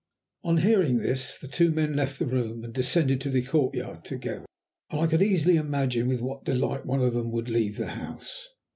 On 0.43 0.57
hearing 0.57 0.97
this, 0.97 1.37
the 1.37 1.47
two 1.47 1.69
men 1.69 1.93
left 1.93 2.17
the 2.17 2.25
room 2.25 2.63
and 2.63 2.73
descended 2.73 3.21
to 3.21 3.29
the 3.29 3.43
courtyard 3.43 4.03
together, 4.03 4.47
and 4.89 4.99
I 4.99 5.05
could 5.05 5.21
easily 5.21 5.57
imagine 5.57 6.07
with 6.07 6.21
what 6.23 6.43
delight 6.43 6.87
one 6.87 7.03
of 7.03 7.13
them 7.13 7.29
would 7.31 7.49
leave 7.49 7.77
the 7.77 7.89
house. 7.89 8.47